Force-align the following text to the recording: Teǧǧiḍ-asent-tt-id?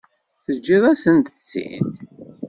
Teǧǧiḍ-asent-tt-id? 0.43 1.89